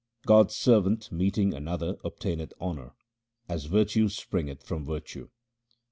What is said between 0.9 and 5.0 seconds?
meeting another obtaineth honour, as virtue springeth from